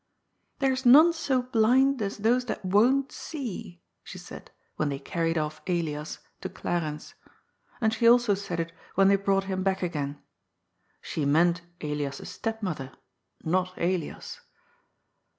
[0.61, 5.61] "There's none so blind as those that won't see," she said, when they carried off
[5.67, 7.13] Elias to Clarens.
[7.79, 10.19] And she also said it when they brought him back again.
[11.01, 12.93] She meant Elias's stepmother,
[13.43, 14.41] not Elias.